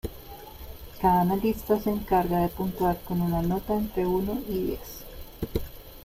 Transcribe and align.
Cada 0.99 1.21
analista 1.21 1.79
se 1.79 1.91
encarga 1.91 2.39
de 2.39 2.47
puntuar 2.47 2.99
con 3.03 3.21
una 3.21 3.43
nota 3.43 3.75
entre 3.75 4.07
uno 4.07 4.41
y 4.49 4.63
diez. 4.65 5.03